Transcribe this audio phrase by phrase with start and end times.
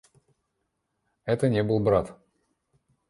[1.25, 2.17] Это не был брат.